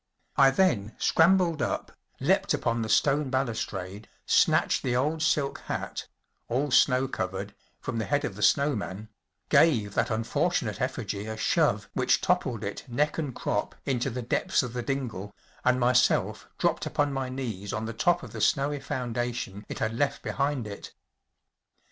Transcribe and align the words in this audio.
I 0.35 0.49
then 0.49 0.95
scrambled 0.97 1.61
up, 1.61 1.91
leapt 2.19 2.55
upon 2.55 2.81
the 2.81 2.89
stone 2.89 3.29
balus¬ 3.29 3.67
trade, 3.67 4.09
snatched 4.25 4.81
the 4.81 4.95
old 4.95 5.21
silk 5.21 5.59
hat‚ÄĒall 5.67 6.73
snow 6.73 7.07
covered‚ÄĒfrom 7.07 7.99
the 7.99 8.05
head 8.05 8.25
of 8.25 8.35
the 8.35 8.41
snow 8.41 8.75
man, 8.75 9.09
gave 9.49 9.93
that 9.93 10.09
unfortunate 10.09 10.81
effigy 10.81 11.27
a 11.27 11.37
shove 11.37 11.87
which 11.93 12.19
toppled 12.19 12.63
it 12.63 12.83
neck 12.89 13.19
and 13.19 13.35
crop 13.35 13.75
into 13.85 14.09
the 14.09 14.23
depths 14.23 14.63
of 14.63 14.73
the 14.73 14.81
dingle, 14.81 15.35
and 15.63 15.79
myself 15.79 16.47
dropped 16.57 16.87
upon 16.87 17.13
my 17.13 17.29
knees 17.29 17.71
on 17.71 17.85
the 17.85 17.93
top 17.93 18.23
of 18.23 18.31
the 18.31 18.41
snowy 18.41 18.79
foundation 18.79 19.63
it 19.69 19.77
had 19.77 19.93
left 19.95 20.23
behind 20.23 20.65
it. 20.65 20.93